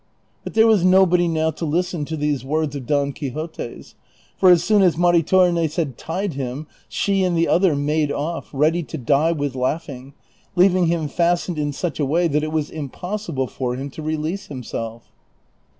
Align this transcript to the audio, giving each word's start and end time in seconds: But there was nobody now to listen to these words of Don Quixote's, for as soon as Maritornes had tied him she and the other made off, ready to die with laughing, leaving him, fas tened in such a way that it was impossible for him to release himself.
But 0.43 0.55
there 0.55 0.65
was 0.65 0.83
nobody 0.83 1.27
now 1.27 1.51
to 1.51 1.63
listen 1.63 2.05
to 2.05 2.17
these 2.17 2.43
words 2.43 2.75
of 2.75 2.87
Don 2.87 3.13
Quixote's, 3.13 3.93
for 4.35 4.49
as 4.49 4.63
soon 4.63 4.81
as 4.81 4.97
Maritornes 4.97 5.75
had 5.75 5.95
tied 5.95 6.33
him 6.33 6.65
she 6.89 7.23
and 7.23 7.37
the 7.37 7.47
other 7.47 7.75
made 7.75 8.11
off, 8.11 8.49
ready 8.51 8.81
to 8.81 8.97
die 8.97 9.31
with 9.31 9.53
laughing, 9.53 10.15
leaving 10.55 10.87
him, 10.87 11.07
fas 11.07 11.45
tened 11.45 11.57
in 11.57 11.71
such 11.71 11.99
a 11.99 12.05
way 12.07 12.27
that 12.27 12.41
it 12.43 12.51
was 12.51 12.71
impossible 12.71 13.45
for 13.45 13.75
him 13.75 13.91
to 13.91 14.01
release 14.01 14.47
himself. 14.47 15.11